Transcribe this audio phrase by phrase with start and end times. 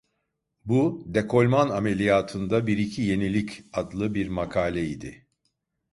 [0.65, 5.25] Bu, "Dekolman Ameliyatında Bir İki Yenilik" adlı bir makale idi.